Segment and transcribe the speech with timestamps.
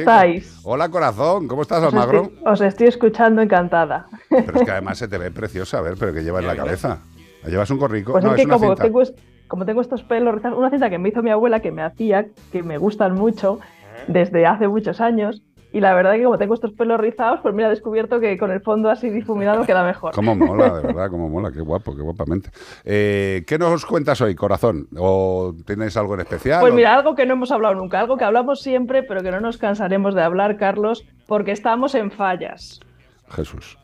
[0.00, 0.60] estáis?
[0.64, 1.48] Hola, corazón.
[1.48, 2.32] ¿Cómo estás, Almagro?
[2.44, 4.06] Os estoy, escuchando encantada.
[4.28, 5.78] Pero es que además se te ve preciosa.
[5.78, 6.98] A ver, pero ¿qué llevas en la cabeza?
[7.46, 8.12] ¿Llevas un corrico?
[8.12, 8.82] Pues no, es que una como cinta.
[8.82, 9.02] tengo,
[9.48, 12.62] como tengo estos pelos una cinta que me hizo mi abuela que me hacía, que
[12.62, 13.60] me gustan mucho
[14.08, 15.42] desde hace muchos años.
[15.72, 18.50] Y la verdad que como tengo estos pelos rizados, pues mira, he descubierto que con
[18.50, 20.12] el fondo así difuminado queda mejor.
[20.14, 22.50] Cómo mola, de verdad, cómo mola, qué guapo, qué guapamente.
[22.84, 24.88] Eh, ¿Qué nos cuentas hoy, corazón?
[24.98, 26.60] ¿O tienes algo en especial?
[26.60, 29.30] Pues o- mira, algo que no hemos hablado nunca, algo que hablamos siempre, pero que
[29.30, 32.80] no nos cansaremos de hablar, Carlos, porque estamos en fallas.
[33.28, 33.78] Jesús.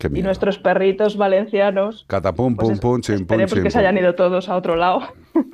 [0.00, 3.70] Qué Y nuestros perritos valencianos, Catapum, pues pum, es- pum, chim, pum, esperemos chim, que
[3.70, 3.80] se pum.
[3.86, 5.00] hayan ido todos a otro lado.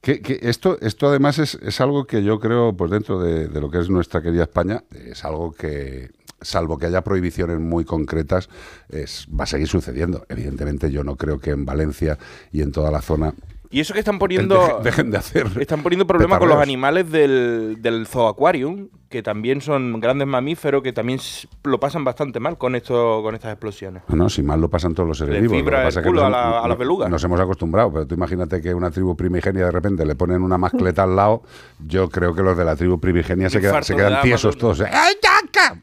[0.00, 3.70] Que, esto, esto además es, es algo que yo creo, pues dentro de, de lo
[3.70, 8.48] que es nuestra querida España, es algo que, salvo que haya prohibiciones muy concretas,
[8.88, 10.24] es, va a seguir sucediendo.
[10.28, 12.18] Evidentemente yo no creo que en Valencia
[12.52, 13.34] y en toda la zona
[13.70, 14.58] Y eso que están poniendo.
[14.58, 15.46] dejen, dejen de hacer.
[15.60, 20.92] Están poniendo problemas con los animales del, del zooaquarium, que también son grandes mamíferos, que
[20.92, 21.18] también
[21.64, 24.02] lo pasan bastante mal con esto, con estas explosiones.
[24.08, 25.56] No, no, si mal lo pasan todos los seres vivos.
[25.56, 27.10] fibra Lo que el pasa es que culo nos a la- a las belugas.
[27.10, 30.56] Nos hemos acostumbrado, pero tú imagínate que una tribu primigenia de repente le ponen una
[30.56, 31.42] mascleta al lado.
[31.86, 34.80] Yo creo que los de la tribu primigenia se, quedan- infarto se quedan tiesos todos.
[34.80, 34.86] ¿eh?
[34.90, 35.14] ¡Ay!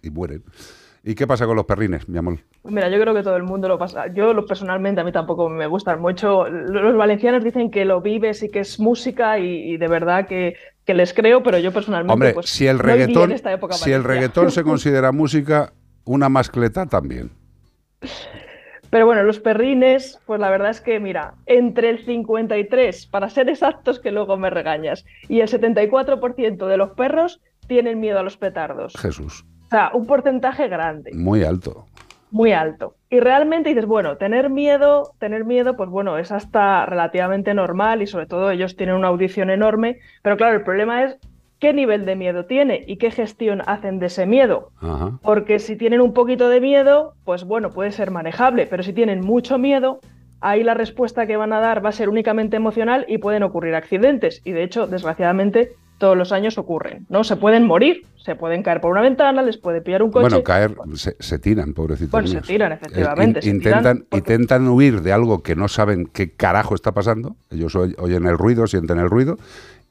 [0.01, 0.43] Y mueren.
[1.07, 2.39] ¿Y qué pasa con los perrines, mi amor?
[2.63, 4.07] Mira, yo creo que todo el mundo lo pasa.
[4.11, 6.49] Yo lo, personalmente a mí tampoco me gustan mucho.
[6.49, 10.55] Los valencianos dicen que lo vives y que es música y, y de verdad que,
[10.83, 13.91] que les creo, pero yo personalmente Hombre, pues, si el no reggaetón, esta época si
[13.91, 15.73] el reggaetón se considera música,
[16.05, 17.29] una mascleta también.
[18.89, 23.47] Pero bueno, los perrines, pues la verdad es que, mira, entre el 53, para ser
[23.49, 28.37] exactos, que luego me regañas, y el 74% de los perros tienen miedo a los
[28.37, 28.93] petardos.
[28.97, 31.85] Jesús, O sea, un porcentaje grande, muy alto.
[32.31, 32.95] muy alto.
[33.09, 38.07] Y realmente dices, bueno, tener miedo, tener miedo, pues bueno, es hasta relativamente normal y
[38.07, 41.17] sobre todo ellos tienen una audición enorme, pero claro, el problema es
[41.59, 44.71] qué nivel de miedo tiene y qué gestión hacen de ese miedo.
[44.81, 45.17] Ajá.
[45.21, 49.21] Porque si tienen un poquito de miedo, pues bueno, puede ser manejable, pero si tienen
[49.21, 50.01] mucho miedo,
[50.41, 53.73] ahí la respuesta que van a dar va a ser únicamente emocional y pueden ocurrir
[53.75, 54.41] accidentes.
[54.43, 57.23] Y de hecho, desgraciadamente, todos los años ocurren, ¿no?
[57.23, 60.23] Se pueden morir, se pueden caer por una ventana, les puede pillar un coche.
[60.29, 64.17] Bueno, caer, se, se tiran, pobrecitos Bueno, se tiran, Eh, efectivamente, se intentan, tiran porque-
[64.33, 67.35] intentan huir de algo que no saben qué carajo está pasando.
[67.49, 69.37] Ellos oy- oyen el ruido, sienten el ruido,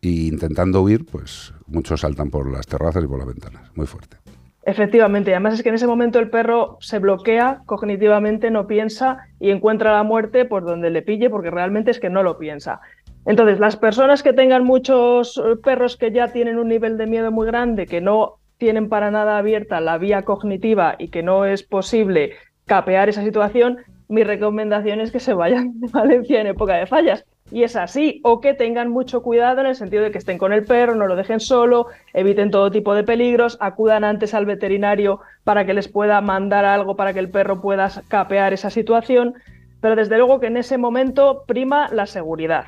[0.00, 3.62] y intentando huir, pues muchos saltan por las terrazas y por las ventanas.
[3.75, 4.19] Muy fuerte.
[4.66, 9.19] Efectivamente, y además es que en ese momento el perro se bloquea cognitivamente, no piensa
[9.38, 12.81] y encuentra la muerte por donde le pille, porque realmente es que no lo piensa.
[13.27, 17.31] Entonces, las personas que tengan muchos eh, perros que ya tienen un nivel de miedo
[17.31, 21.63] muy grande, que no tienen para nada abierta la vía cognitiva y que no es
[21.63, 22.33] posible
[22.67, 27.25] capear esa situación, mi recomendación es que se vayan de Valencia en época de fallas.
[27.51, 30.53] Y es así, o que tengan mucho cuidado en el sentido de que estén con
[30.53, 35.21] el perro, no lo dejen solo, eviten todo tipo de peligros, acudan antes al veterinario
[35.45, 39.34] para que les pueda mandar algo para que el perro pueda capear esa situación,
[39.81, 42.65] pero desde luego que en ese momento prima la seguridad.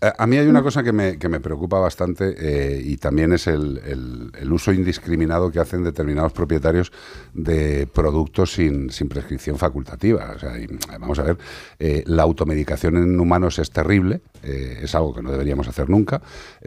[0.00, 3.32] Eh, A mí hay una cosa que me, que me preocupa bastante eh, y también
[3.32, 6.90] es el, el- uso indiscriminado que hacen determinados propietarios
[7.34, 10.32] de productos sin, sin prescripción facultativa.
[10.34, 10.66] O sea, y,
[10.98, 11.36] vamos a ver,
[11.78, 16.22] eh, la automedicación en humanos es terrible, eh, es algo que no deberíamos hacer nunca,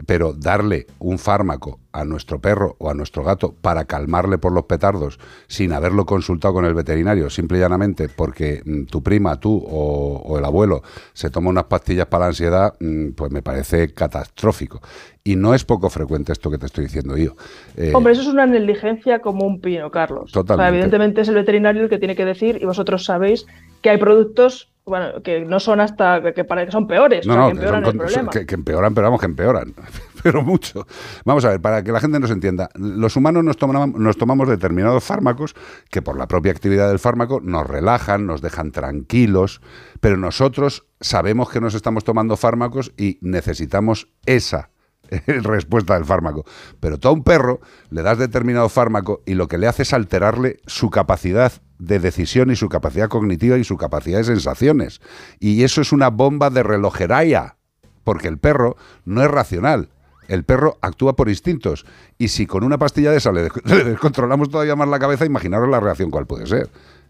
[0.06, 4.64] pero darle un fármaco a nuestro perro o a nuestro gato para calmarle por los
[4.66, 5.18] petardos
[5.48, 10.22] sin haberlo consultado con el veterinario, simple y llanamente porque mm, tu prima, tú o,
[10.24, 14.80] o el abuelo se toma unas pastillas para la ansiedad, mm, pues me parece catastrófico.
[15.24, 17.34] Y no es poco frecuente esto que te estoy diciendo yo.
[17.76, 20.32] Eh, Hombre, eso es una negligencia como un pino, Carlos.
[20.32, 20.52] Totalmente.
[20.52, 23.46] O sea, evidentemente es el veterinario el que tiene que decir, y vosotros sabéis
[23.82, 27.32] que hay productos bueno, que no son hasta que, que para que son peores, no,
[27.32, 28.30] o sea, no, que empeoran son el problema.
[28.30, 29.72] que- que empeoran, pero vamos, que empeoran,
[30.22, 30.86] pero mucho.
[31.24, 34.48] Vamos a ver, para que la gente nos entienda, los humanos nos tomamos, nos tomamos
[34.48, 35.54] determinados fármacos
[35.90, 39.60] que por la propia actividad del fármaco nos relajan, nos dejan tranquilos,
[40.00, 44.70] pero nosotros sabemos que nos estamos tomando fármacos y necesitamos esa
[45.26, 46.44] respuesta del fármaco.
[46.80, 49.92] Pero tú a un perro le das determinado fármaco y lo que le hace es
[49.92, 55.00] alterarle su capacidad de decisión y su capacidad cognitiva y su capacidad de sensaciones.
[55.40, 57.56] Y eso es una bomba de relojería,
[58.04, 59.88] porque el perro no es racional.
[60.28, 61.84] El perro actúa por instintos.
[62.16, 65.24] Y si con una pastilla de esa le, des- le descontrolamos todavía más la cabeza,
[65.24, 66.68] imaginaros la reacción cuál puede ser.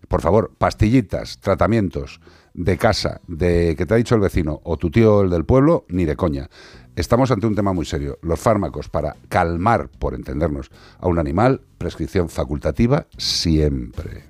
[0.08, 2.20] Por favor, pastillitas, tratamientos
[2.54, 5.84] de casa, de que te ha dicho el vecino o tu tío el del pueblo,
[5.88, 6.48] ni de coña.
[6.96, 8.18] Estamos ante un tema muy serio.
[8.22, 14.29] Los fármacos para calmar, por entendernos, a un animal, prescripción facultativa siempre.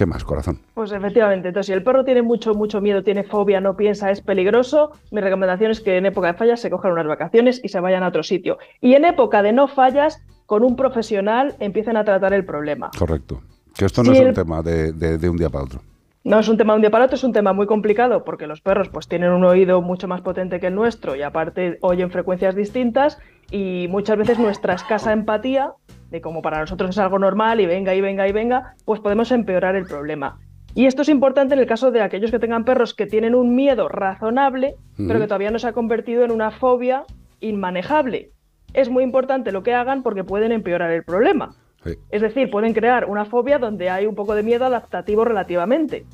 [0.00, 0.58] ¿Qué más, corazón?
[0.72, 4.22] Pues efectivamente, entonces si el perro tiene mucho, mucho miedo, tiene fobia, no piensa, es
[4.22, 7.80] peligroso, mi recomendación es que en época de fallas se cojan unas vacaciones y se
[7.80, 8.56] vayan a otro sitio.
[8.80, 12.90] Y en época de no fallas, con un profesional empiecen a tratar el problema.
[12.98, 13.42] Correcto.
[13.76, 15.80] Que esto no es un el- tema de, de- de un día para otro.
[16.24, 18.46] No es un tema de un día para otro, es un tema muy complicado porque
[18.46, 22.10] los perros pues tienen un oído mucho más potente que el nuestro y aparte oyen
[22.10, 23.18] frecuencias distintas
[23.50, 25.72] y muchas veces nuestra escasa empatía,
[26.10, 29.30] de como para nosotros es algo normal y venga y venga y venga, pues podemos
[29.32, 30.38] empeorar el problema.
[30.74, 33.54] Y esto es importante en el caso de aquellos que tengan perros que tienen un
[33.56, 37.04] miedo razonable, pero que todavía no se ha convertido en una fobia
[37.40, 38.30] inmanejable.
[38.72, 41.54] Es muy importante lo que hagan porque pueden empeorar el problema.
[41.84, 41.94] Sí.
[42.10, 46.04] Es decir, pueden crear una fobia donde hay un poco de miedo adaptativo relativamente.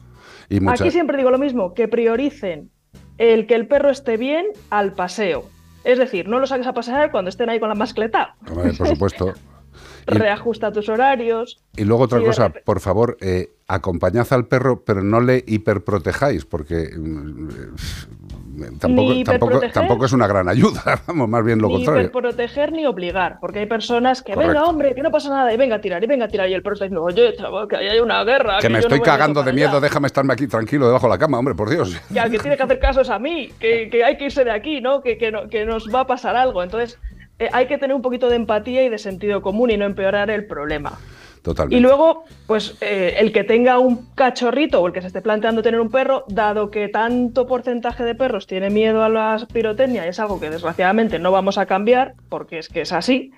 [0.49, 2.71] Y mucha- Aquí siempre digo lo mismo, que prioricen
[3.19, 5.45] el que el perro esté bien al paseo.
[5.85, 8.37] Es decir, no lo saques a pasear cuando estén ahí con la mascleta.
[8.51, 9.33] Hombre, por supuesto.
[10.09, 11.59] Y- Reajusta tus horarios.
[11.77, 16.45] Y luego otra cosa, repe- por favor, eh, acompañad al perro, pero no le hiperprotejáis,
[16.45, 21.69] porque mm, eh, tampoco, Ni tampoco, tampoco es una gran ayuda, vamos, más bien lo
[21.69, 22.13] ni contrario.
[22.13, 24.53] proteger ni obligar, porque hay personas que, Correcto.
[24.55, 26.55] venga, hombre, que no pasa nada, y venga a tirar, y venga a tirar, y
[26.55, 28.59] el perro está diciendo, oye, chaval, que ahí hay una guerra.
[28.61, 29.81] Que me no estoy cagando de miedo, allá".
[29.81, 32.01] déjame estarme aquí tranquilo debajo de la cama, hombre, por Dios.
[32.13, 34.45] que al que tiene que hacer caso es a mí, que, que hay que irse
[34.45, 35.03] de aquí, ¿no?
[35.03, 36.63] Que, que, no- que nos va a pasar algo.
[36.63, 36.99] Entonces,
[37.39, 40.31] eh, hay que tener un poquito de empatía y de sentido común y no empeorar
[40.31, 40.99] el problema.
[41.43, 41.77] Totalmente.
[41.77, 45.63] Y luego, pues eh, el que tenga un cachorrito o el que se esté planteando
[45.63, 50.19] tener un perro, dado que tanto porcentaje de perros tiene miedo a la pirotecnia es
[50.19, 53.31] algo que desgraciadamente no vamos a cambiar, porque es que es así,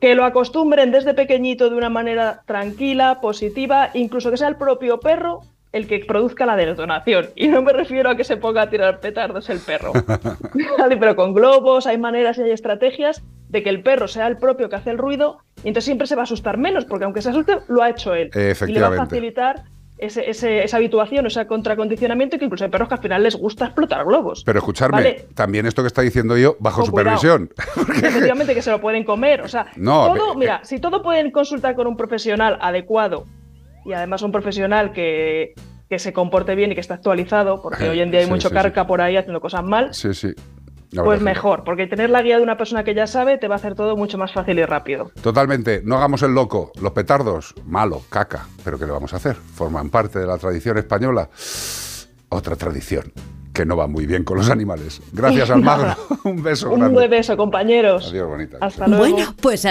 [0.00, 4.98] que lo acostumbren desde pequeñito de una manera tranquila, positiva, incluso que sea el propio
[4.98, 5.42] perro
[5.72, 7.26] el que produzca la detonación.
[7.36, 9.92] Y no me refiero a que se ponga a tirar petardos el perro.
[11.00, 14.68] Pero con globos hay maneras y hay estrategias de que el perro sea el propio
[14.68, 17.30] que hace el ruido y entonces siempre se va a asustar menos, porque aunque se
[17.30, 18.30] asuste, lo ha hecho él.
[18.34, 19.64] Y le va a facilitar
[19.98, 23.34] ese- ese- esa habituación, ese acondicionamiento y que incluso hay perros que al final les
[23.36, 24.44] gusta explotar globos.
[24.44, 25.26] Pero escucharme, Vale.
[25.34, 27.50] también esto que está diciendo yo, bajo supervisión.
[28.02, 29.40] Efectivamente que se lo pueden comer.
[29.42, 33.24] O sea, No, todo, eh, mira, si todo pueden consultar con un profesional adecuado
[33.88, 35.54] y además un profesional que,
[35.88, 38.30] que se comporte bien y que esté actualizado, porque Eh, hoy en día hay sí,
[38.32, 40.32] mucho sí, carca por ahí haciendo cosas mal, Sí, sí.
[40.90, 43.56] La pues mejor, porque tener la guía de una persona que ya sabe te va
[43.56, 45.10] a hacer todo mucho más fácil y rápido.
[45.20, 46.72] Totalmente, no hagamos el loco.
[46.80, 48.46] Los petardos, malo, caca.
[48.64, 49.34] Pero ¿qué le vamos a hacer?
[49.36, 51.28] Forman parte de la tradición española.
[52.30, 53.12] Otra tradición
[53.52, 55.02] que no va muy bien con los animales.
[55.12, 55.94] Gracias, Almagro.
[56.24, 56.94] Un beso Un grande.
[56.94, 58.08] buen beso, compañeros.
[58.10, 58.56] Adiós, bonita.
[58.60, 59.02] Hasta luego.
[59.04, 59.64] Bueno, pues